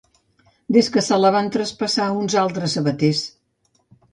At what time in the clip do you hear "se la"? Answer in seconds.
1.09-1.31